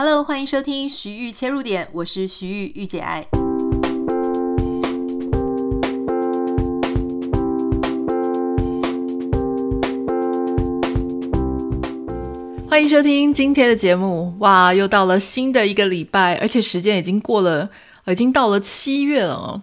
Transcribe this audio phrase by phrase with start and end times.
[0.00, 3.26] Hello，欢迎收听徐玉切入点，我是徐玉御姐爱。
[12.70, 14.32] 欢迎收听今天的节目。
[14.38, 17.68] 哇，又到了新的一个礼拜，而且时间已经过了，
[18.06, 19.62] 已经到了七月了哦，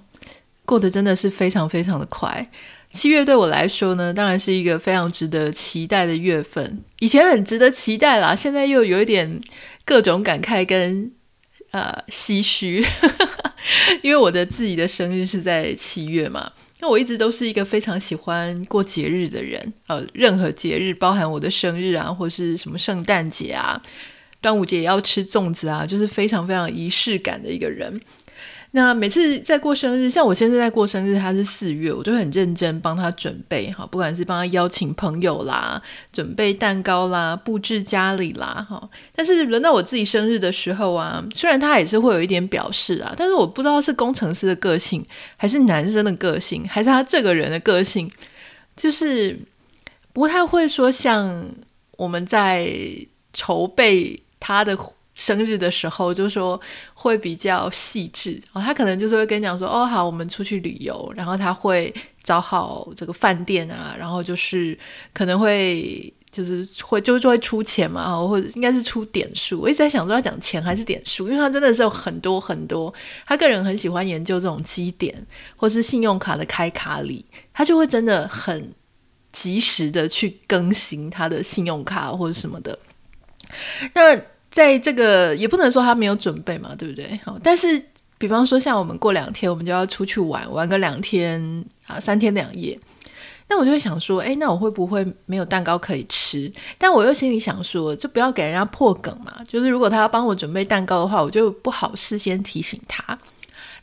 [0.66, 2.52] 过得真的是非常非常的快。
[2.92, 6.82] 七月对我来说呢，当然是一个非常值得期待的月份。
[7.00, 9.42] 以前很值得期待啦，现在又有一点
[9.86, 11.12] 各种感慨跟
[11.72, 12.84] 呃唏嘘，
[14.02, 16.52] 因为我的自己的生日是在七月嘛。
[16.82, 23.82] 那我一直都是一个非常喜欢过节日的人，呃，任何节日，包含我的生日啊，或是什么圣诞节啊、
[24.42, 28.02] 端午节也要吃粽子啊，就是非常非常仪式感的一个人。
[28.75, 38.89] 那每次在过生日，像我现在在过生日，他是四月，我就很认真帮他准备哈，不管是帮他邀请朋友啦，准备蛋糕啦，布置家里啦哈。
[39.16, 45.06] 但是轮到我自己生日的时候啊，虽然他也是会有一点表示啊，但是我不知道是工程师的个性，
[45.38, 48.12] 还是男生的个性，还是他这个人的个性，
[48.76, 49.40] 就是
[50.12, 51.46] 不太会说像
[51.96, 52.70] 我们在
[53.31, 54.78] 筹备他的。
[55.16, 56.60] 生日的时候就说
[56.94, 64.78] 会比较细致哦，他可能就是会跟你讲说哦好，我们出去旅游，然后他会找好这个饭店啊，然后就是
[65.14, 69.62] 可能会就是会就就会出钱嘛，或者应该是出点数。
[69.62, 72.94] 我一直在想说要讲钱还是点数，因为他真的是有很多很多，
[73.26, 75.16] 他个人很喜欢研究这种积点
[75.56, 78.74] 或是信用卡的开卡礼，他就会真的很
[79.32, 82.78] 及时的去更新他的信用卡或者什么的，
[83.94, 84.22] 那。
[84.56, 87.20] 在这个也不能说他没有准备嘛，对不对？
[87.25, 87.84] 好，但是
[88.17, 92.80] 比方说像我们过两天，我们就要出去玩，玩个两天啊，三天两夜。
[93.50, 96.50] 那我就会想说，诶，那我会不会没有蛋糕可以吃？
[96.78, 99.44] 但我又心里想说，就不要给人家破梗嘛。
[99.45, 103.19] 就是如果他要帮我准备蛋糕的话，我就不好事先提醒他。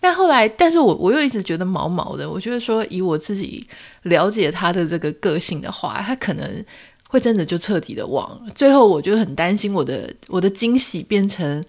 [0.00, 2.30] 但后来，但是我我又一直觉得毛毛的。
[2.30, 3.66] 我觉得说，以我自己
[4.04, 6.64] 了解他的这个个性的话，他可能。
[7.12, 11.62] 会真的就彻底的忘了，最后我就很担心我的我的惊喜变成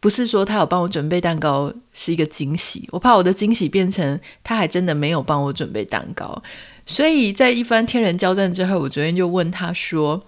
[0.00, 6.40] 不是说他有帮我准备蛋糕是一个惊喜，我怕我的惊喜变成他还真的没有帮我准备蛋糕，
[6.86, 10.22] 所以在一番天人交战之后，我昨天就问他说：“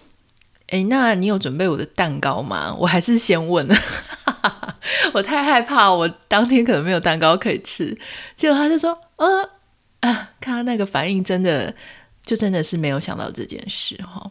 [0.75, 3.64] 诶，那你有准备我的蛋糕吗？”我还是 先问，
[5.12, 7.96] 我太害怕我当天可能没有蛋糕可以吃，
[8.34, 9.48] 结果他就说：“呃
[10.00, 11.72] 啊，看他那个反应，真的
[12.25, 14.28] 就真的是没有想到这件事哈。”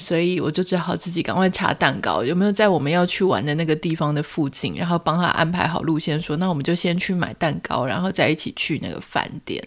[0.00, 9.62] 所以我就只好自己赶快查蛋糕有没有在我们要去玩的那个地方的附近，然后帮他安排好路线，说那我们就先去买蛋糕，然后再一起去那个饭店。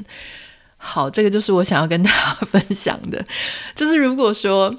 [0.77, 3.23] 好，这个就是我想要跟大家分享的，
[3.75, 4.75] 就是如果说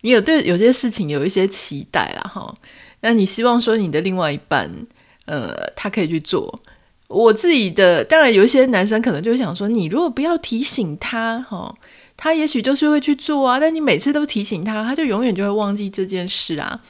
[0.00, 2.52] 你有对有些事情有一些期待啦哈，
[3.00, 4.68] 那你希望说你的另外一半，
[5.26, 6.60] 呃，他可以去做。
[7.08, 11.72] 我自己的当然有一些男生可能就想说，你如果不要提醒他哈。
[12.16, 16.80] 他也许就是会去做啊，但你每次都提醒他，他就永远就会忘记这件事啊。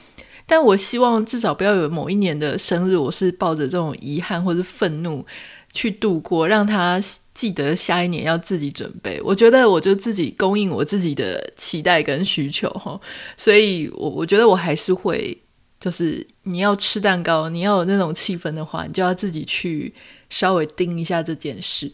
[0.45, 5.25] 但我希望至少不要有某一年的生日，我是抱着这种遗憾或者愤怒
[5.73, 6.97] 去度过，让他
[7.33, 9.21] 记得下一年要自己准备。
[9.21, 12.97] 我觉得我就自己供应我自己的期待跟需求哈，
[13.35, 15.37] 所以我我觉得我还是会，
[15.81, 19.93] 就是你要吃蛋糕，你要有那种气氛的话，你就要自己去
[20.29, 21.91] 稍微盯一下这件事。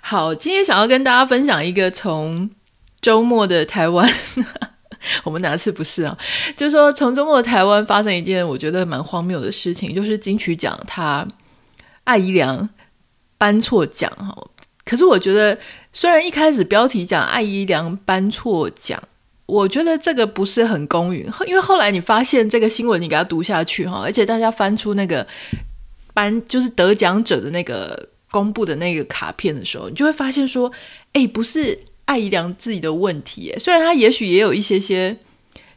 [0.00, 2.50] 好，今天想要跟大家分享一个从
[3.00, 4.12] 周末的台湾，
[5.22, 6.18] 我们哪次不是啊？
[6.56, 11.26] 就是说从周末的台湾发生一件我觉得蛮荒谬的事情，就是金曲奖他
[12.04, 12.68] 艾怡良
[13.38, 14.36] 颁错奖哈。
[14.84, 15.56] 可是我觉得，
[15.92, 19.00] 虽然一开始标题讲艾怡良颁错奖，
[19.46, 25.26] 我觉得这个不是很公允，因为后来你发现这个新闻，你给他读下去哈，而且大家翻出那个
[26.12, 28.08] 颁就是得奖者的那个。
[28.32, 30.72] 公布的那个卡片的时候，你就会发现说，
[31.12, 35.16] 诶，不是艾怡良自己的问题，虽然他也许也有一些些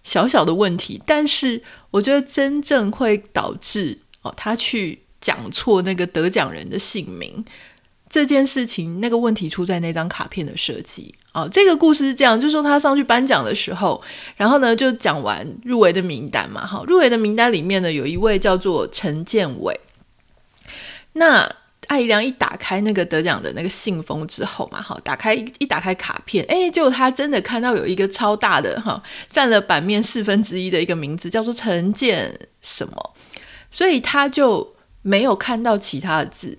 [0.04, 1.62] 小小的问题，但是
[1.92, 7.44] 我觉得真正会导致哦，他去讲错那个得奖人的姓名
[8.10, 11.50] 这件事情，那个问题出在那张卡片的设计哦。
[11.52, 14.02] 这个故事是这样，就是说他上去颁奖的时候，
[14.38, 19.78] 然后呢就讲完入围的名单嘛，哈，入围的名单里面呢有一位叫做陈建伟，
[21.14, 21.56] 那。
[21.88, 33.14] 艾良一打开那个得奖的那个信封之后嘛，哈，打开一打开卡片，哎，结果他真的看到有一个超大的哈，占了版面四分之一的一个名字，叫做陈建什么，
[33.72, 36.58] 所以他就没有看到其他的字，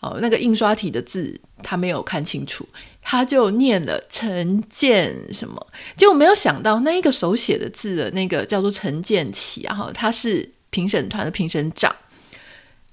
[0.00, 2.66] 哦，那个印刷体的字他没有看清楚，
[3.00, 5.66] 他就念了陈建什么，
[5.96, 11.94] 结果没有想到那一个手写的字的那个叫做陈建骐，然后他是评审团的评审长，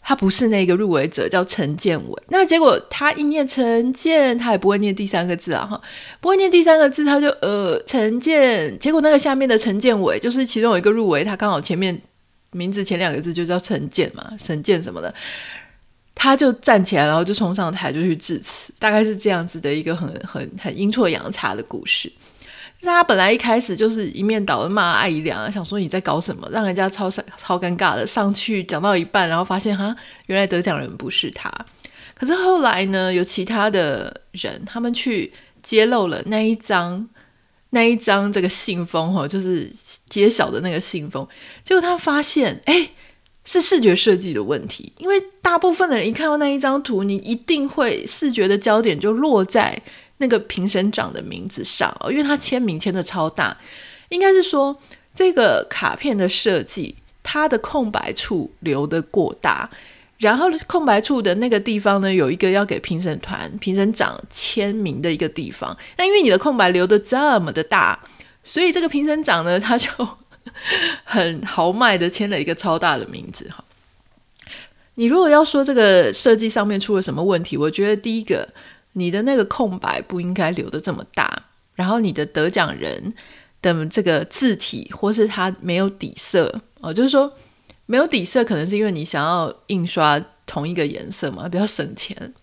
[0.10, 2.24] 他不是那个入围者，叫陈建伟。
[2.30, 5.80] 那结果他一念陈建，他也不会念第三个字啊，哈，
[6.20, 8.76] 不会念第三个字，他就呃陈建。
[8.80, 11.96] 结果那个下面的陈建伟，就是其中有一个入围，他刚好前面
[12.50, 15.14] 名字前两个字就叫陈建嘛，陈建什么的。
[16.16, 22.12] 他就站起来，然后就冲上台就去致辞，大概是这样子的一个很很很阴错阳差的故事。
[22.82, 29.96] 他本来一开始就是一面倒的骂艾怡良，想说你在搞什么，让人家超超尴尬的上去讲到一半，然后发现哈，
[30.28, 31.52] 原来得奖人不是他。
[32.14, 35.32] 可是后来呢，有其他的人他们去
[35.62, 37.08] 揭露了那一张
[37.72, 39.72] 那一张这个信封哈，就是
[40.10, 41.28] 揭晓的那个信封，
[41.64, 42.90] 结果他发现哎。
[43.46, 49.76] 是视觉设计的问题，因为大部分的人一看到那一张图，你一定会视觉的焦点就落在
[50.20, 53.58] 那个评审长的名字上，因为他签名签的超大，
[54.08, 54.80] 应该是说
[55.14, 59.70] 这个卡片的设计，它的空白处留得过大，
[60.20, 68.00] 然后空白处的那个地方呢，有一个要给评审团评审长签名的一个地方，那因为你的空白留得这么的大，
[68.44, 69.90] 所以这个评审长呢，他就。
[71.04, 73.64] 很豪迈的签了一个超大的名字哈。
[74.96, 78.48] 你如果要说这个设计上面出了什么问题，我觉得第一个，
[78.94, 81.46] 你的那个空白不应该留得这么大，
[81.76, 83.14] 然后你的得奖人
[83.62, 87.32] 的这个字体或是它没有底色哦，就是说
[87.86, 92.34] 没有底色，可能是因为你想要印刷同一个颜色嘛，比较省钱。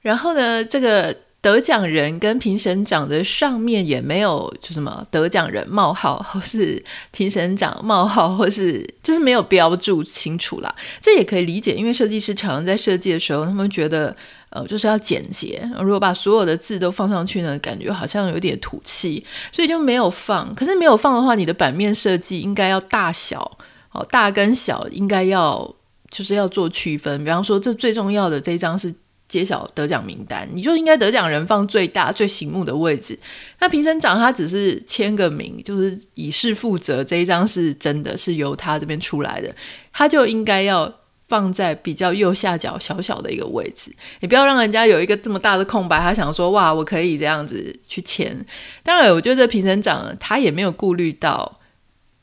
[0.00, 1.16] 然后呢，这个。
[1.42, 6.80] 得奖人跟评审长的上面也没有就什么得奖人冒号，或是
[7.10, 10.72] 评审长冒号，或是就是没有标注清楚啦。
[11.00, 14.16] 这也可以理解，因为设计师常常在设计的时候，他们觉得
[14.52, 15.68] 呃就是要简洁。
[15.80, 20.54] 如果把所有的字都放上去呢，感觉好像有点土气，所以就没有放。
[20.54, 23.58] 可是没有放的话，你的版面设计应该要大小
[23.92, 25.74] 哦，大跟小应该要
[26.10, 27.24] 就是要做区分。
[27.24, 28.94] 比方说，这最重要的这一张是。
[29.28, 33.18] 揭晓得奖名单，你就应该得奖人放最大、最醒目的位置。
[33.60, 39.50] 那评审长他只是签个名，就是以示负责，这一张是真的是由他这边出来的，
[39.90, 40.92] 他就应该要
[41.32, 43.90] 放在比较右下角小小的一个位置。
[44.20, 48.36] 你不要让人家有一个这么大的空白，他想说哇，我可以这样子去签。
[48.82, 51.58] 当然，我觉得评审长他也没有顾虑到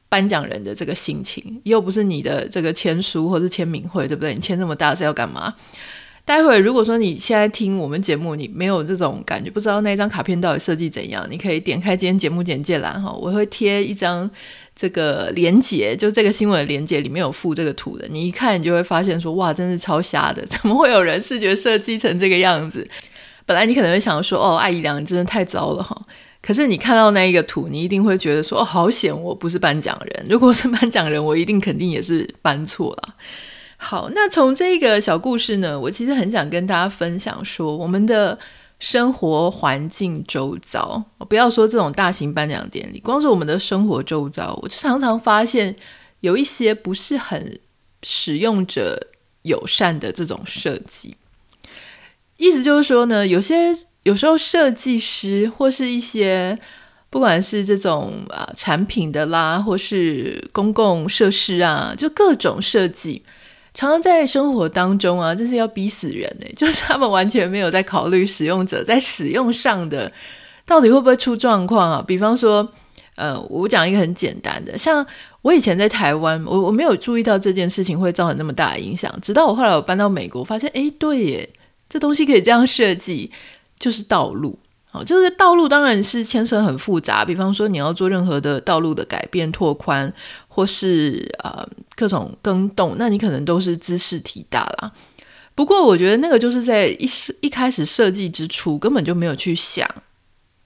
[0.09, 4.35] 颁奖人的这个心情，又不是你的这个签书或是签名会，对不对？
[4.35, 5.55] 你签这么大是要干嘛？
[6.23, 14.29] 待会如果说你现在听我们节目，你没有这种感觉，不知道那张卡片到底设计怎样，你可以点开今天节目简介栏哈，我会贴一张
[14.79, 22.87] 这个连结，就这个新闻的连结里面有附这个图的，你一看你就会发现说哇，真是超瞎的， 怎么会有人视觉设计成这个样子？
[23.45, 26.01] 本来你可能会想说哦，艾姨良你真的太糟了哈，
[26.41, 33.15] 可是你看到那一个图，你一定会觉得说哦，好险我不是颁奖人，如果是颁奖人，我一定肯定也是颁错了。
[33.75, 38.39] 好，那从这个小故事呢，我其实很想跟大家分享说，我们的
[38.79, 45.75] 生活环境周遭，不要说这种大型颁奖典礼，光是我们的生活周遭，我就常常发现
[46.21, 47.59] 有一些不是很
[48.03, 49.07] 使用者
[49.41, 51.15] 友善的这种设计。
[52.37, 56.57] 意思就是说呢，有些有时候设计师或是一些
[57.09, 63.23] 不管是这种啊、呃、产品的啦，或是公共设施啊，就各种设计。
[63.79, 66.45] 常常在生活当中啊，真是要逼死人呢。
[66.53, 70.11] 就是他们完全没有在考虑使用者在使用上的
[70.65, 72.03] 到底会不会出状况啊。
[72.05, 72.69] 比方说，
[73.15, 75.05] 呃，我讲一个很简单的，像
[75.43, 81.49] 我以前在台湾，我我没有注意到这件事情会造成那么大的影响，直到我后来我搬到美国，发现，诶，对耶，
[81.87, 83.31] 这东西可以这样设计，
[83.79, 84.59] 就是道路。
[84.91, 90.11] 好，就是道路当然是牵涉很复杂，比方说你要做任何的道路的改变、拓宽，
[90.49, 91.65] 或是呃
[91.95, 94.91] 各种更动，那你可能都是兹事体大啦。
[95.55, 99.89] 不过我觉得那个就是在一一开始设计之初根本就没有去想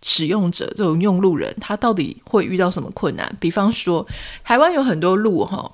[0.01, 3.37] 使用者这种用路人他到底会遇到什么困难。
[3.39, 4.05] 比方说
[4.43, 5.71] 台湾有很多路哈，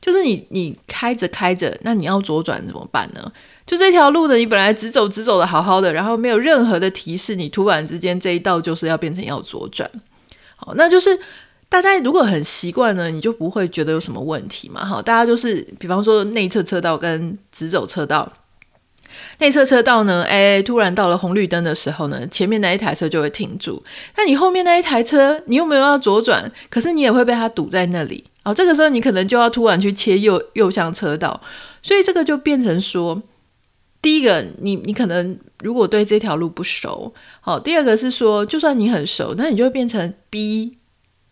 [0.00, 3.32] 就是你你开着开着，那你要左转怎么办呢？
[3.66, 9.88] 就这条路的，你本来直走直走的好好的，然后没有任何的提示，你突然之间这一道就是要变成要左转，
[10.56, 11.16] 好，那就是
[11.70, 18.30] 大家如果很习惯呢，你就不会觉得有什么问题嘛，好，大家就是比方说内侧车道跟直走车道，
[19.38, 23.82] 内侧车道呢，哎，突然到了红绿灯的时候呢，前面那一台车就会停住，
[24.16, 31.40] 那你后面那一台车，你又没有要左转，可是你也会被它堵在那里，哦，这个时候你可能就要突然去切右右向车道，
[31.82, 33.22] 所以这个就变成说。
[34.02, 37.12] 第一个，你你可能如果对这条路不熟，
[37.42, 37.60] 好。
[37.60, 40.78] 第二个是说，就算你很熟，那你就会变成逼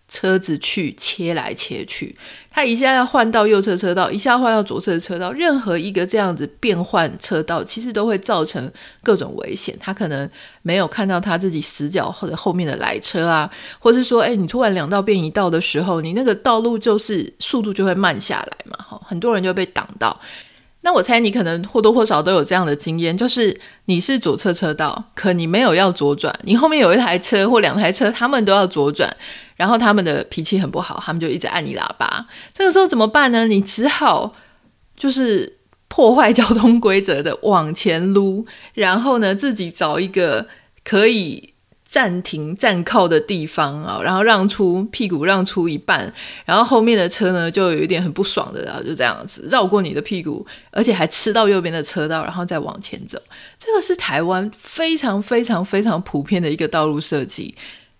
[0.08, 2.16] 车子去切来切去，
[2.50, 8.72] 他一下要换到右侧车道，一下换到左侧车道，任何一个这样子变换车道，其实都会造成
[9.02, 9.76] 各种危险。
[9.78, 10.28] 他可能
[10.62, 20.18] 没有看到他自己死角或者后面的来车啊，或是说，哎，你突然两道变一道的时候，你那个道路就是速度就会慢下来嘛，哈，很多人就被挡到。
[20.82, 29.14] 那我猜你可能或多或少都有这样的经验，就是你是左侧车道，可你没有要左转，你后面有一台车或两台车，他们都要左转。
[29.56, 32.24] 然后他们的脾气很不好，他们就一直按你喇叭。
[32.54, 33.44] 这个时候怎么办呢？
[33.44, 34.32] 你只好
[34.96, 35.58] 就是
[35.88, 40.46] 破坏交通规则的往前撸，然后呢自己找一个
[40.84, 41.54] 可以
[41.88, 46.12] 暂停站靠的地方啊，然后让出屁股，让出一半，
[46.44, 53.18] 然后后面的车呢就有一点很不爽的，然后就这样子绕过你的屁股，而且还吃到右边的车道，然后再往前走。
[53.58, 57.54] 这个是台湾非常非常非常普遍的一个道路设计。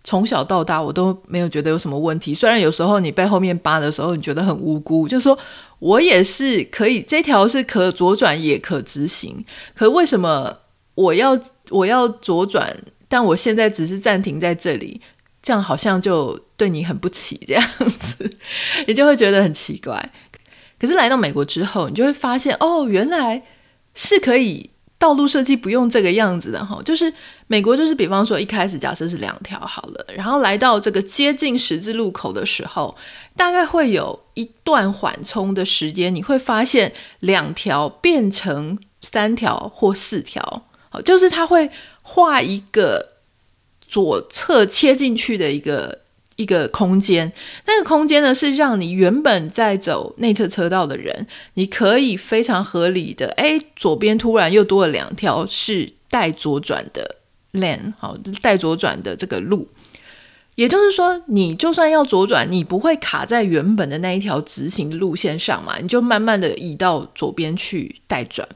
[0.05, 2.35] 从小到大，我都没有觉得有什么问题。
[2.35, 5.37] 虽然有时候你被后面扒的时候，你觉得很无辜，就是说
[5.79, 9.43] 我也是可以，这条是可左转也可直行。
[9.75, 10.55] 可为什么
[10.95, 11.39] 我要
[11.71, 12.77] 我要左转？
[13.09, 15.01] 但我现在只是暂停在这里，
[15.43, 18.31] 这样好像就对你很不起，这样子，
[18.87, 20.11] 你就会觉得很奇怪。
[20.79, 23.43] 可是来到美国之后，你就会发现，哦，原来
[23.95, 24.71] 是可以。
[25.01, 27.15] 道路设计不用这个样子的哈，就是
[27.47, 32.97] 美国就是比方说一开始假设是两条好了，然后来到这个接近十字路口的时候，
[33.37, 40.43] 大概会有一段缓冲的时间，你会发现两条变成三条或四条，
[40.91, 41.71] 好，就是它会
[42.09, 43.13] 画一个
[43.87, 46.01] 左侧切进去的一个。
[46.39, 47.33] 一个空间，
[47.67, 57.17] 那个空间呢，是让你原本在走内侧车道的人，你可以非常合理的，哎，左边突然又多了两条是带左转的
[57.55, 59.67] lane，好，带左转的这个路，
[60.55, 68.49] 也就是说，你就算要左转，你不会卡在原本的那一条直行路线上嘛，你就慢慢的移到左边去带转。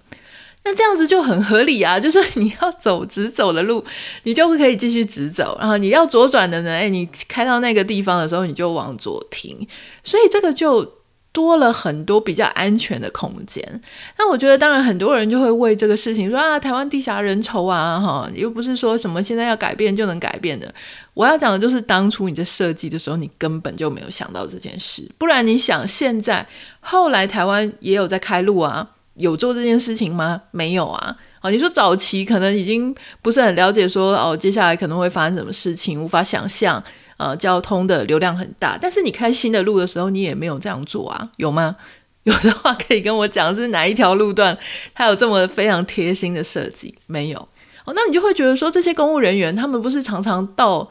[0.64, 3.84] 那这样子就很合理啊， 就是你要走直走的路，
[4.22, 9.66] 你就可以继续直走，然后你要左转的呢，诶，你开到那个地方的时候，你就往左停，
[10.04, 10.98] 所以这个就
[11.32, 13.82] 多了很多比较安全的空间。
[14.18, 20.72] 那我觉得，当然很多人就会为这个事情说啊，台湾地狭人稠啊，哈，又不是说什么现在要改变就能改变的。
[21.14, 26.46] 我要讲的就是，当初你在设计的时候，你根本就没有想到这件事，不然你想现在
[26.80, 28.86] 后来台湾也有在开路啊。
[29.22, 30.42] 有做这件事情吗？
[30.50, 31.16] 没有啊。
[31.40, 36.82] 哦，你说早期可能已经不是很了解说，说哦，接下来可能会发生什么事情，无法想象。
[37.18, 41.76] 呃，交通的流量很大，但是你开新的路的时候，你也没有这样做啊，有吗？
[42.24, 44.56] 有的话可以跟我讲，是哪一条路段
[44.92, 46.92] 它有这么非常贴心的设计？
[47.06, 47.38] 没有。
[47.84, 50.88] 哦，那你就会觉得说，这些公务人员他们不是常常到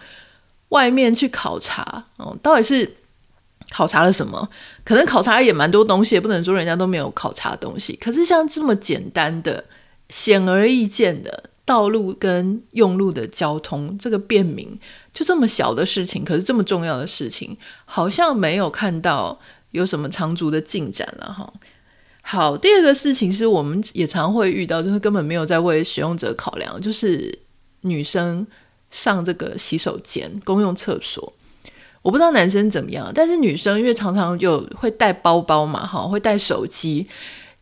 [0.70, 2.06] 外面去考察？
[2.16, 2.98] 哦，到底是？
[3.72, 4.48] 考察了什么？
[4.84, 7.96] 可能考察也蛮多东西，也不能说人家都没有考察东西。
[7.96, 9.64] 可是像这么简单的、
[10.10, 14.78] 显而易见的道路跟用路的交通，这个便民，
[15.14, 19.40] 就这么小的事情，可是这么重要的事情，好像没有看到
[19.72, 21.52] 有什么长足的进展了哈。
[22.24, 27.40] 好，第二个事情是我们也常会遇到，就是根本没有在为使用者考量，就是
[27.82, 28.46] 女生
[28.90, 31.32] 上这个洗手间、公用厕所。
[32.02, 37.08] 我不知道男生怎么样，但是女生因为常常就会带包包嘛，哈，会带手机。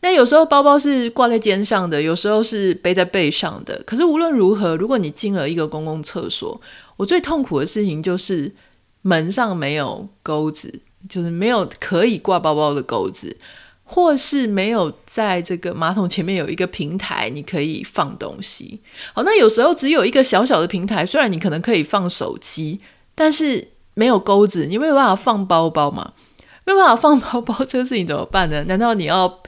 [0.02, 3.84] 那有时候包包是挂在肩上的，有时候是背在背上的。
[3.86, 6.60] 可是无论如何，如果你进了一个公共厕所，
[6.96, 8.50] 我最痛苦的事情就是
[9.02, 10.74] 门上没有钩子，
[11.10, 13.36] 就是没有可以挂包包的钩子，
[13.84, 18.80] 或是没有在这个马桶前面有一个平台，你可以放东西。
[19.12, 22.80] 好，那有时候只有一个小小的平台，虽然你可能可以放手机，
[23.14, 23.68] 但是。
[24.00, 26.14] 没有钩子，你没有办法放包包嘛？
[26.66, 28.64] 没有办法放包包，这个事情怎么办呢？
[28.70, 29.42] 难道你要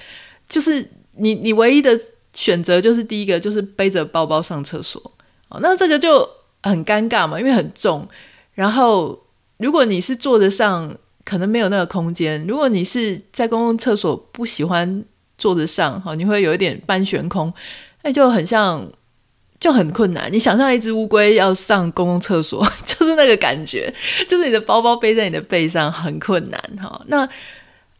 [0.50, 1.98] 就是你你唯一的
[2.34, 5.02] 选择就是第一个就是背着包包上厕所？
[5.48, 6.28] 哦，那这个就
[6.64, 8.06] 很尴尬嘛，因为很重。
[8.54, 9.18] 然后
[9.56, 10.94] 如果你是坐得上，
[11.24, 15.06] 可能没有那个空间；如果你是在公共厕所不喜欢
[15.38, 17.54] 坐得上，哈，你会有一点半悬空，
[18.04, 18.86] 那就很像。
[19.62, 20.28] 就很困难。
[20.34, 23.94] 你想象一只乌龟要上公共厕所， 就是那个感觉，
[24.28, 27.02] 就是你的包包背在你的背上很困难哈。
[27.06, 27.30] 那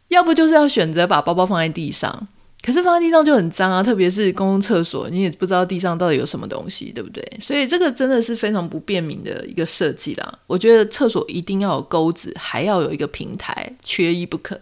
[0.08, 2.28] 要不就是要选择把包包放在地上，
[2.62, 7.24] 可是放在地上就很脏啊，特别是公共厕所，你也不知道地上到底有什么东西，对不对？
[7.40, 10.38] 所以这个真的是非常不便民的一个设计啦。
[10.48, 14.60] 我觉得厕所一定要有钩子，还要有一个平台，缺一不可。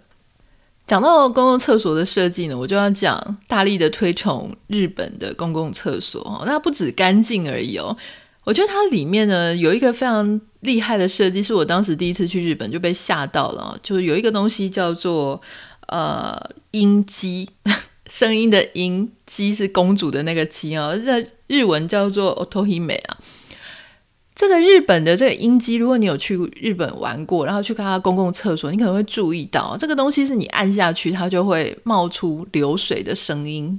[0.91, 6.43] 讲到公共厕所的设计呢，我就要讲大力的推崇日本的公共厕所。
[6.45, 7.97] 那不止干净而已哦，
[8.43, 13.79] 我觉得它里面呢有一个非常厉害的设计，是我当时第一次去日本就被吓到了。
[13.85, 15.41] 就是有一个东西叫做
[15.87, 16.37] 呃
[16.73, 17.49] 音机，
[18.11, 23.17] 声音的音，机是公主的那个机啊，日日文叫做 otohime 啊。
[24.41, 33.79] 这个日本的这个音机，如果你有去日本玩过，然后去看它公共厕所，你可能会注意到这个东西是你按下去，它就会冒出流水的声音。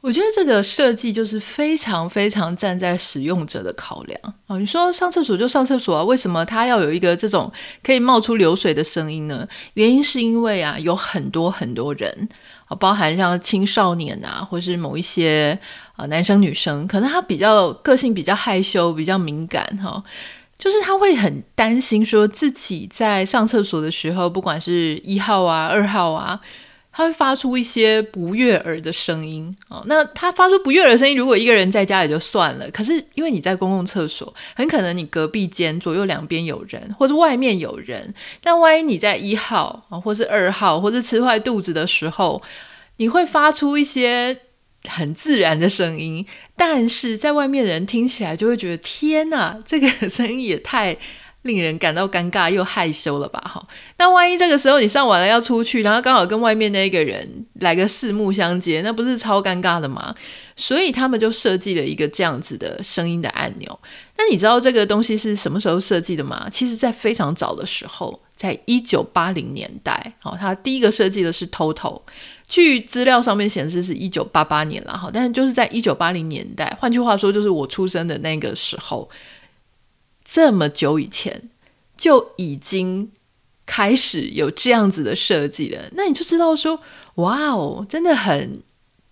[0.00, 4.56] 我觉得这个设计就是非常非常站在使用者的考量啊！
[4.56, 7.52] 你说上厕所就上厕所啊，为什么它要有一个这种
[7.82, 9.46] 可以冒出流水的声音呢？
[9.74, 12.28] 原因是因为啊，有很多很多人
[12.66, 15.58] 啊，包含像青少年啊，或是某一些
[15.96, 20.02] 啊男生女生，可能他比较个性比较害羞、比较敏感哈，
[20.58, 26.38] 就是他会很担心说自己在上厕所的时候，不管是一号啊、二号啊。
[26.96, 29.84] 他会发出一些不悦耳的声音哦。
[29.86, 38.14] 那他发出不悦耳的声音，如果一个人在家也就算了，可是因为你在公共厕所，很可能你隔壁间左右两边有人，或者外面有人。
[38.42, 42.40] 但万一你在一号啊，或是二号，或是吃坏肚子的时候，
[42.96, 44.34] 你会发出一些
[44.88, 46.24] 很自然的声音，
[46.56, 50.96] 但是在外面的人听起来就会觉得天哪，这个声音也太……
[51.46, 53.40] 令人感到尴尬又害羞了吧？
[53.40, 60.14] 哈，那万一这个时候你上完了要出去，然后刚好跟外面那个人来个四目相接，那不是超尴尬的吗？
[60.56, 63.78] 所以他们就设计了一个这样子的声音的按钮。
[64.16, 66.48] 那你知道这个东西是什么时候设计的吗？
[66.50, 72.00] 其实，在非常早的时候，在一九八零年代，哦，他第一个设计的是 TOTO，
[72.48, 79.06] 据资料上面显示是一九八八年了，哈，但是就是在一九八零年代，换句话说，就是我出生的那个时候。
[80.28, 81.48] 这么久以前
[81.96, 83.10] 就已经
[83.64, 86.78] 开始有这样子的设计了，那你就知道说，
[87.14, 88.60] 哇哦，真的很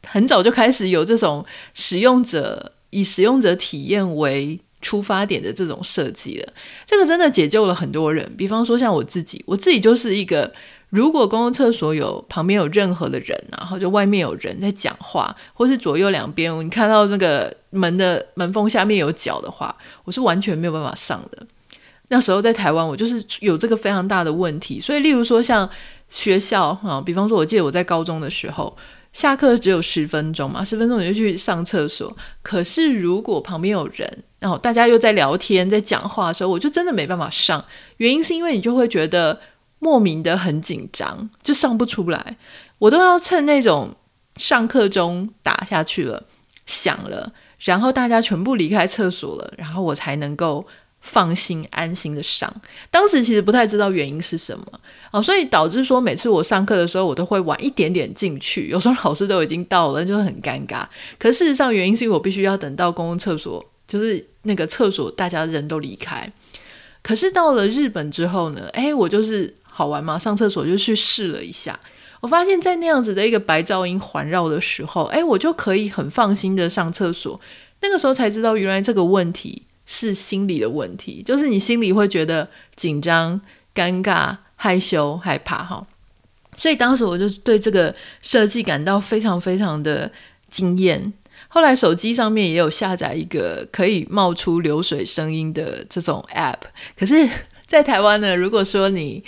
[0.07, 6.53] 很早就开始有这种使用者以使用者体验为出发点的这种设计了。
[6.85, 10.53] 这个真的解救了很多人，比方说像我自己，我自己就是一个。
[10.95, 21.45] 如果公共厕所有旁边有任何的人，然后就外面有人在讲话，或是左右两边你看到那个门的门缝下面有脚的话，我是完全没有办法上的。
[22.11, 24.79] 那时候在台湾，我就是有这个非常大的问题。
[24.79, 25.69] 所以，例如说像
[26.09, 28.77] 学校啊，比方说，我记得我在高中的时候，
[29.13, 32.17] 下课只有十分钟嘛，十分钟你就去上厕所。
[32.41, 37.65] 可是如果旁边有人，然后大家又在聊天、在讲话的时候，我就真的没办法上。
[37.97, 39.37] 原因是因为你就会觉得。
[39.85, 42.39] 莫名的很紧张，就上不出来。
[42.79, 43.95] 我都要趁那种
[44.37, 46.25] 上课钟打下去了，
[46.65, 50.67] 响了，然后大家全部离开厕所了，然后我才能够
[51.03, 52.51] 放心安心的上。
[52.91, 54.65] 当时其实不太知道原因是什么
[55.13, 58.69] 哦，所以导致说每次我上课的时候，我都会晚一点点进去。
[58.69, 60.87] 有时候老师都已经到了，就很尴尬。
[61.19, 66.33] 可事实上原因是因为我必须要等到公共厕所，就是那个厕所大家人都离开。
[67.03, 69.55] 可是到了日本之后呢，诶，我就是。
[69.77, 70.17] 好玩吗？
[70.17, 71.77] 上厕所就去试了一下，
[72.21, 77.41] 我发现，在那样子的一个白噪音环绕的时候，诶，我就可以很放心的上厕所。
[77.81, 83.41] 那个时候才知道，原来这个问题是心理的问题，就是你心里会觉得紧张、
[83.75, 85.85] 尴尬、害羞、害怕，哈。
[86.57, 90.09] 所以当时我就对这个设计感到非常非常的
[90.49, 91.13] 惊艳。
[91.49, 96.59] 后来手机上面也有下载一个可以冒出流水声音的这种 App，
[96.97, 97.29] 可是，
[97.67, 99.23] 在台湾呢，如果说你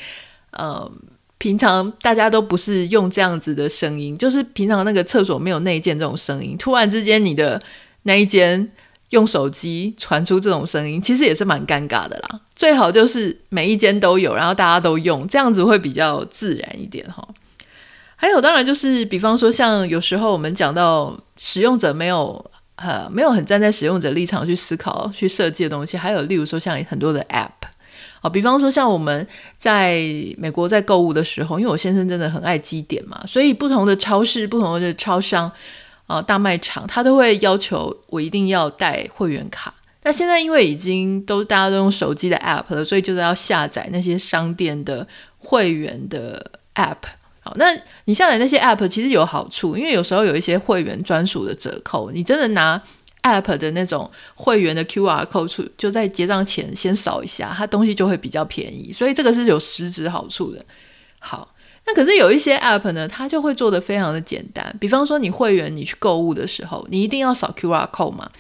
[0.57, 0.91] 呃，
[1.39, 7.61] 平常大家都不是用这样子的声音，就是平常那个厕所没有内建这种声音，突然之间你的
[8.03, 8.67] 那一间
[9.11, 12.41] 用手机传出这种声音，其实也是蛮尴尬的啦。
[12.55, 17.27] 最好就是每一间都有，然后大家都用，这样子会比较自然一点哈。
[18.17, 27.51] 还有，当然就是比方说，像有时候我们讲到使用者没有呃没有很站在使用者立场去思考去设计的东西，还有例如说像很多的 App。
[28.29, 30.01] 比方说，像我们在
[30.37, 35.51] 美国在购物的时候，因为我先生真的很爱积点嘛，所以不同的超市、不同的超商、
[36.27, 39.75] 大卖场，他都会要求我一定要带会员卡。
[40.03, 45.07] 那现在因为已经都大家都用手机的 app 了，所以就是要下载那些商店的
[45.39, 46.97] 会员的 app。
[47.41, 47.67] 好，那
[48.05, 52.81] 你下载那些 app 其实有好处，因为有时候有一些会员专属的折扣，你真的拿。
[53.27, 60.65] App 的那种会员的 QR code 就在结账前先扫一下，它东西就会比较便宜，所以这个是有实质好处的。
[61.19, 61.53] 好，
[61.87, 64.77] 那可是有一些 App 呢，它就会做得非常的简单。
[64.79, 68.31] 比方说，你会员你去购物的时候，你一定要扫 QR code 嘛？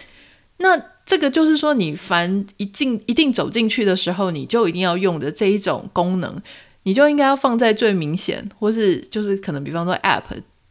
[0.58, 6.40] 那这个就是说，你凡一进一定走进去的时候，你就一定要用的这一种功能，
[6.84, 10.22] 你就应该要放在最明显，或是就是可能比方说 App。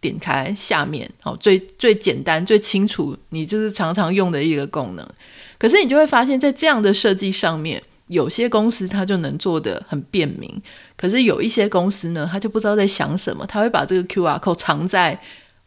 [0.05, 5.07] 点开下面，哦，最最简单、最清楚，你就是常常用的一个功能。
[5.57, 10.61] 可是你就会发现，在这样的设计上面，有些公司它就能做得很便民，
[10.95, 15.19] 可是有一些公司呢，它就不知道在想什么，它会把这个 QR code 藏在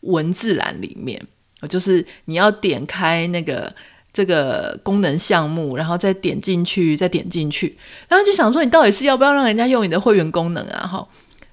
[0.03, 1.20] 文字栏里面，
[1.68, 3.74] 就是你要点开那个
[4.12, 7.77] 这个功能项目，然后再点进去，再点进去，
[8.09, 10.87] 然后就想说，你到底是要不要让人家用你的会员功能啊？
[10.87, 11.09] 哈，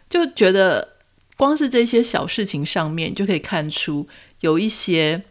[0.10, 0.88] 就觉得
[1.38, 4.08] 光是这些小事情上面就可以看出
[4.41, 5.24] 有一些。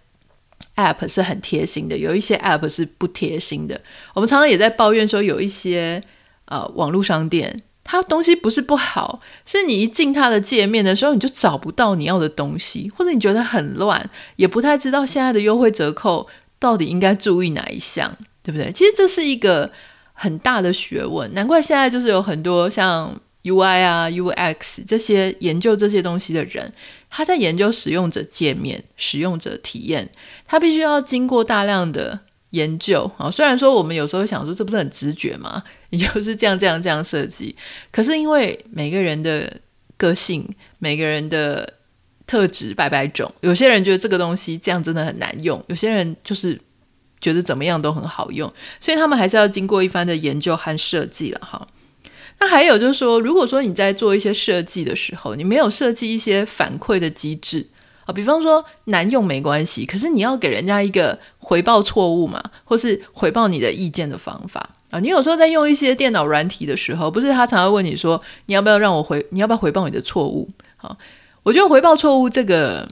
[0.77, 3.81] App 是很贴心的，有一些 App 是不贴心的。
[4.15, 6.03] 我们常常也在抱怨说，有一些
[6.47, 16.27] 呃网络商店，它东西不是不好，是你一进它的界面的时候，你就找不到你要的东西，或者你觉得很乱，也不太知道现在的优惠折扣
[16.59, 18.73] 到底应该注意哪一项，对不对？
[18.73, 19.71] 其实这是一个
[20.13, 26.73] 很大的学问，难怪现在就是有很多像 UI 啊、UX 这些研究这些东西的人。
[27.09, 30.11] 他在研究使用者界面、使用者体验，
[30.49, 32.19] 他必须要经过大量的
[32.51, 33.31] 研究啊。
[33.31, 35.63] 虽然说我们有时候想说，这不是很直觉吗？
[35.91, 37.55] 你就是这样、这样、这样设计。
[37.93, 39.57] 可是因为每个人的
[39.97, 40.45] 个性、
[40.81, 41.75] 每个人的
[42.27, 46.61] 特质百百种，有些人觉得这个东西这样真的很难用，有些人就是
[47.21, 51.65] 觉得怎么样都很好用，所以他们还是要经过一番的研究和设计了哈。
[52.39, 57.67] 那还有就是说，如果说你在做一些设计的时候，你没有设计一些反馈的机制
[58.05, 65.01] 啊，比方说难用没关系，可是你要给人家一个回报错误嘛，或是回报你的意见的方法啊。
[65.01, 70.51] 你有时候在用一些电脑软体的时候，不是他常常问你说，你要不要让我回，你要不要回报你的错误？
[70.77, 70.95] 好，
[71.45, 72.87] 我觉得回报错误这个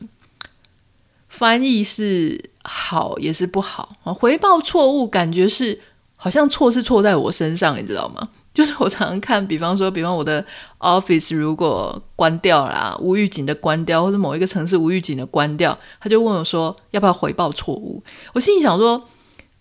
[1.29, 4.15] 翻译是好也是不好啊。
[4.15, 5.79] 回报错误感觉是
[6.17, 8.31] 好像错是错在我身上，你知道吗？
[8.55, 10.45] 就是我常常看，比方说，比方我的
[10.79, 18.03] Office 如果关掉了，无预警的关掉，或者某一个城市无预警的关掉，他就问我说要不要回报错误？
[18.35, 19.03] 我心里想说，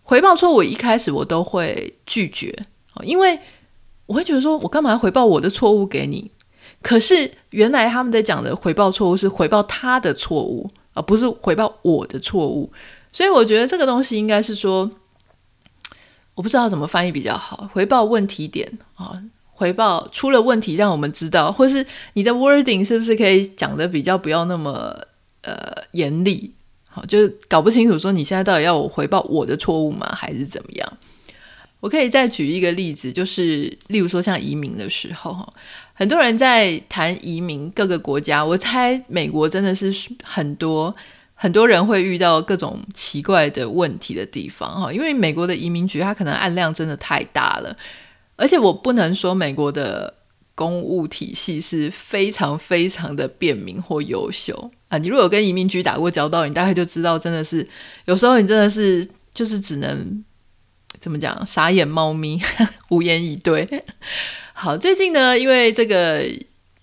[0.03, 2.53] 回报错误一开始我都会拒绝，
[3.03, 3.39] 因为
[4.07, 6.29] 我会觉得说我干嘛要回报我的错误给你？
[6.81, 12.69] 可是原来他们在讲的回报错误是回报他的错误，而不是回报我的错误，
[13.13, 14.91] 所以我觉得这个东西应该是说。
[16.41, 17.69] 我不知道怎么翻译比较好。
[17.71, 24.97] 回报问题点啊，回报出了问题，让我们知道，或是你的 wording 是不是可以讲得比较不要那么
[25.43, 26.51] 呃严厉？
[26.89, 30.97] 好，就是搞不清楚说你现在到底要我回报我的错误吗，还是怎么样？
[31.79, 35.53] 我可以再举一个例子，就是例如说像移民的时候，哈，
[35.93, 40.95] 很多人在谈移民各个国家，我猜美国真的是很多。
[41.41, 47.75] 很多人会遇到各种奇怪的问题的地方哈，因为美国的移民局它可能案量真的太大了，
[48.35, 50.13] 而且我不能说美国的
[50.53, 54.99] 公务体系是非常非常的便民或优秀啊。
[54.99, 57.67] 你如果跟移民局打过交道，你大概就知道，真的是
[58.05, 60.23] 有时候你真的是就是只能
[60.99, 62.39] 怎么讲，傻眼猫咪，
[62.91, 63.67] 无言以对。
[64.53, 66.23] 好，最近呢，因为这个。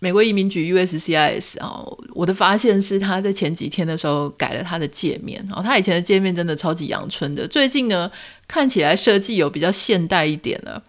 [0.00, 8.10] 美国移民局 USCIS 啊，我的发现是他在前几天的时候改了他的界面，然后他以前的界面真的超级阳春的，最近呢
[8.46, 10.82] 看起来设计有比较现代一点了。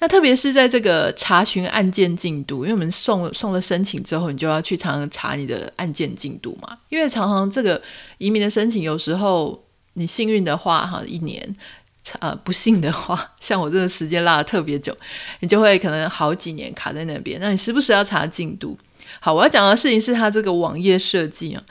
[0.00, 7.80] 那特别是在这个查询案件进度，因为我们送送了申请之后，你就要去常常查你的案件进度嘛，因为常常这个
[8.18, 11.56] 移民的申请有时候你幸运的话哈，一年。
[12.20, 14.94] 呃，不幸的话， 像我这个时间拉得特别久，
[15.40, 17.40] 你就会可能好几年卡在那边。
[17.40, 18.78] 那你时不时要查进度。
[19.20, 21.62] 好，我要讲的事情是它这个网页设计啊。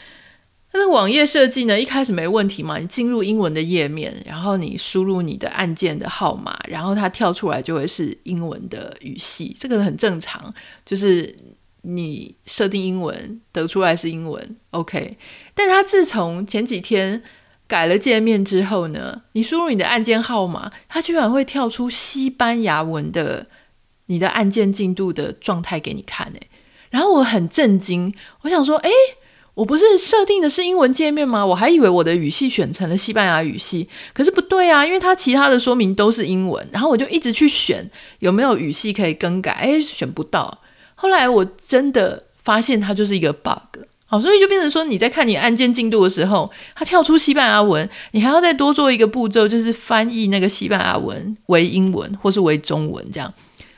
[0.72, 10.52] 它的网页设计呢，一开始没问题嘛，你进入英文的页面，然后你输入你的按键的号码，然后它跳出来就会是英文的语系，这个很正常，
[10.84, 11.36] 就是
[11.84, 15.16] 你设定英文得出来是英文，OK。
[15.54, 17.22] 但它自从前几天。
[17.68, 23.48] 改了界面之后呢，你输入你的案件号码，它居然会跳出西班牙文的
[24.08, 26.48] 你的案件进度的状态给你看诶，
[26.90, 28.92] 然后我很震惊，我想说，诶，
[29.56, 31.46] 我不是设定的是英文界面吗？
[31.46, 40.60] 我还以为我的语系选成了西班牙语系，可是不对啊，因为它其他的说明都是英文，然后我就一直去选有没有语系可以更改，诶，选不到。
[40.96, 43.80] 后来我真的发现它就是一个 bug。
[44.14, 53.34] 好，所以就变成说，你在看你案件进度的时候，它跳出西班牙文，你还要再多做一个步骤，就是翻译那个西班牙文为英文或是为中文，这样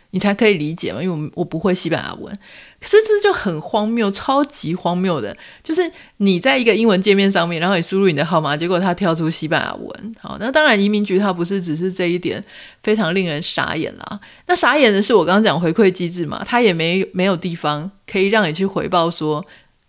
[0.09, 1.01] 你才可以理解嘛。
[1.01, 2.37] 因为我我不会西班牙文，
[2.81, 10.15] 可是这就很荒谬，超级荒谬的，就是你在一个英文界面上面，然后你输入你的号码，结果它跳出西班牙文。
[10.19, 12.43] 好，那当然移民局它不是只是这一点
[12.83, 14.19] 非常令人傻眼啦。
[14.47, 19.45] 那傻眼的是我刚刚讲回馈机制嘛，它也没没有地方可以让你去回报说。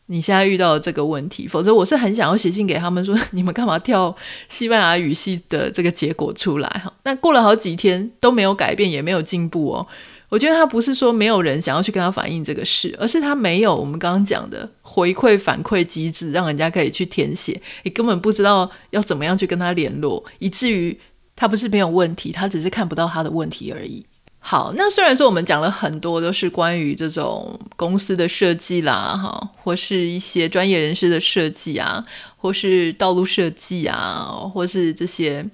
[0.06, 4.14] 你现在遇到的这个问题，否则我是很想要写信给他们说， 你们干嘛跳
[4.48, 6.92] 西班牙语系的这个结果出来哈？
[7.02, 9.86] 那过了好几天都没有改变，也没有进步哦。
[10.28, 17.60] 我觉得他不是说没有人想要去跟他反映这个事，而是他没有我们刚刚讲的回馈反馈机制，让人家可以去填写。
[17.84, 20.98] 你根本不知道要怎么样去跟他联络，以至于
[21.36, 24.04] 他不是没有问题，他只是看不到他的问题而已。
[24.48, 32.06] 好，那虽然说我们讲了很多都是关于这种公司的设计啦，哈，或是一些专业人士的设计啊，
[32.36, 35.44] 或是道路设计啊，或是这些，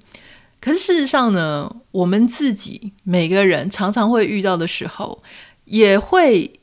[0.60, 5.22] 可是事实上呢，我们自己每个人常常会遇到的时候，
[5.64, 6.60] 也会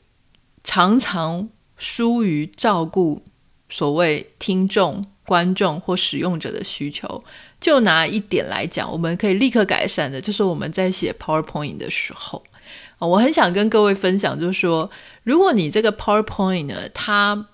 [0.62, 3.24] 常常疏于照顾
[3.68, 7.24] 所谓听众、观众或使用者的需求。
[7.60, 12.42] 就拿一点来讲，我们可以立刻改善的，就是我们在写 PowerPoint 的时候，
[12.98, 14.90] 我很想跟各位分享，就是说，
[15.24, 17.46] 如果你这个 PowerPoint 呢，它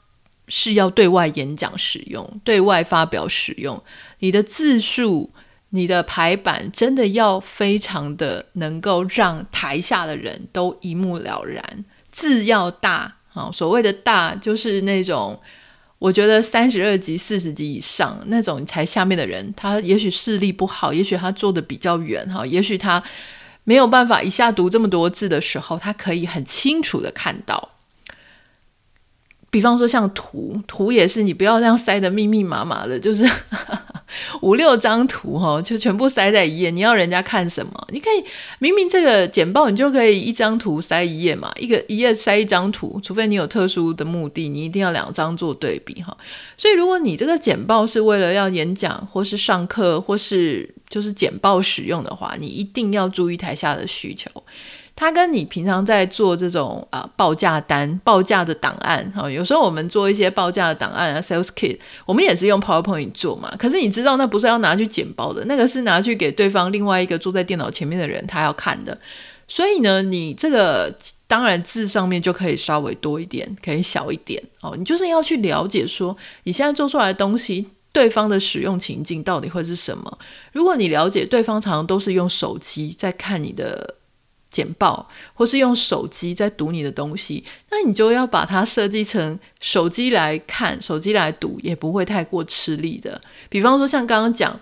[0.46, 3.82] 是要对外演讲使用、对外发表使用，
[4.20, 5.32] 你的字数、
[5.70, 15.40] 你的排版，真的要非常的能够让台下的人都一目了然，字要大啊，所谓的大就是那种。
[16.06, 23.02] 我觉得三十二级、四十级以上那种才下面的人，他也许视力不好，也许他坐的比较远哈，也许他
[23.64, 27.70] 没有办法一下读这么多字的时候，他可以很清楚的看到。
[29.56, 33.26] 比方说像图，图也是你不要这样塞得密密麻麻的，就是
[34.42, 36.70] 五六张图哈，就全部塞在一页。
[36.70, 37.88] 你要人家看什么？
[37.90, 38.22] 你可以
[38.58, 46.14] 明明这个简报，你就可以一张图塞一页嘛，一个一页塞一张图，除非你有特殊的目的，你一定要两张做对比哈。
[46.58, 54.30] 所以如果你这个简报是为了要演讲或是上课或是就是简报使用的话，你一定要注意台下的需求。
[54.96, 63.54] 它跟你平常在做这种啊报价单、报价的档案哈，有时候我们做一些报价的档案啊，sales kit，我们也是用 PowerPoint 做嘛。
[63.58, 68.98] 可是你知道，那不是要拿去简报的，那个是拿去给对方另外一个坐在电脑前面的人他要看的。
[69.46, 70.92] 所以呢，你这个
[71.26, 74.74] 当然字上面就可以稍微多一点，可以小一点哦。
[74.78, 80.18] 你就是要去了解说，你现在做出来的东西，对方的使用情境到底会是什么？
[80.52, 83.95] 如果你了解对方常常都是用手机在看你的。
[84.56, 93.20] 简报，或是用手机在读你的东西，那你就要把它设计成手机来看、手机来读，也不会太过吃力的。
[93.50, 94.58] 比方说，像刚刚讲，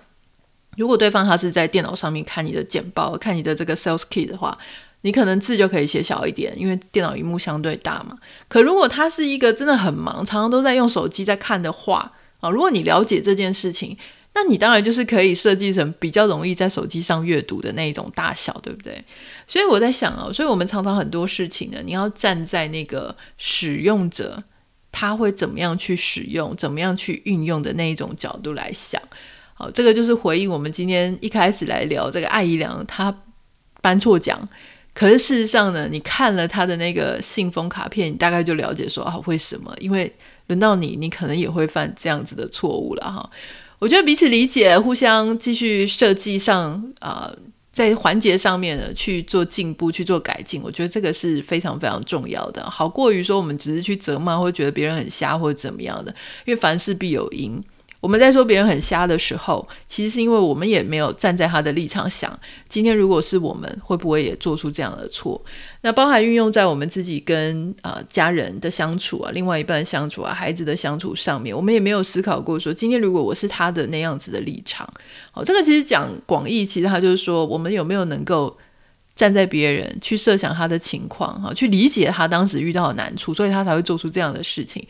[0.77, 4.59] 如果对方他是在电脑上面看你的简报、看你的这个 sales key 的话，
[5.03, 8.19] 你可能字就可以写小一点，因为电脑荧幕相对大嘛。
[8.49, 13.97] 可如果他是一个真的很忙，常常都在用手机在看的话，啊，如果你了解这件事情。
[14.35, 19.03] 那你当然就是可以设计成比较容易在手机上阅读的那一种大小，对不对？
[19.47, 24.43] 所以我在想哦，所以我们常常很多事情呢，你要站在那个使用者
[24.91, 29.01] 他会怎么样去使用、怎么样去运用的那一种角度来想。
[29.55, 33.17] 好，这个就是回应我们今天一开始来聊这个艾怡良他
[33.81, 34.49] 颁错奖，
[34.93, 39.73] 可是事实上呢，你看了他的那个信封卡片，你大概就了解说啊，为什么？
[39.79, 40.13] 因为
[40.49, 43.31] 轮到你，你可能也会犯这样子的错误了哈。
[43.79, 47.39] 我觉得彼此理解，互相继续设计上啊、呃，
[47.73, 50.63] 在环节上面呢去做进步，去做改进。
[50.63, 56.15] 我觉得这个是非常非常重要的，好过于说我们只是去责骂，或者觉得别人很瞎，或者怎么样的。
[56.47, 57.63] 因为凡事必有因。
[58.05, 62.39] 我们在说别人很瞎的时候，其实是因为我们也没有站在他的立场想，
[62.69, 65.43] 今天如果是我们，会不会也做出这样的错？
[65.81, 74.87] 那包含运用在我们自己跟呃家人的相处啊，另外一半相处啊，孩子的相处上面，我们也没有思考过说，今天如果我是他的那样子的立场，
[75.33, 78.55] 好，这个其实讲广义，其实他就是说，我们有没有能够
[79.15, 84.87] 站在别人去设想他的情况，哈，去理解他当时遇到的难处，所以他才会做出这样的事情。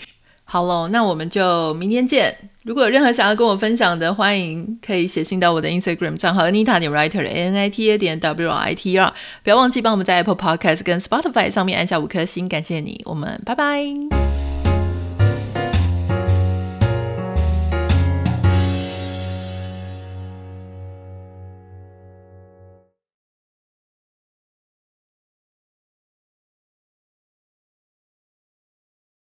[0.54, 2.32] 好喽，那我们就明天见。
[2.62, 9.12] 如果有任何想要跟我分享的，欢迎可以写信到我的 Instagram 账号 Anita 点 Writer A N I T A 点 W I T R。
[9.42, 13.02] 不要忘记帮我们在 Apple Podcast 跟 Spotify 上面按下五颗星，感谢你。
[13.04, 14.53] 我们拜拜。